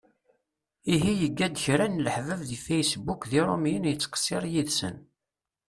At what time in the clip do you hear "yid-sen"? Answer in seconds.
4.53-4.95